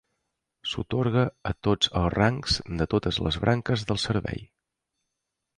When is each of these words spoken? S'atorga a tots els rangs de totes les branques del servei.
S'atorga 0.69 1.25
a 1.49 1.51
tots 1.67 1.93
els 2.01 2.15
rangs 2.15 2.57
de 2.81 2.89
totes 2.97 3.23
les 3.27 3.41
branques 3.45 3.87
del 3.93 4.03
servei. 4.09 4.43